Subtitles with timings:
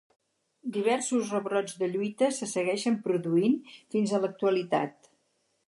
[0.77, 3.55] Diversos rebrots de lluita se segueixen produint
[3.95, 5.11] fins a l'actualitat.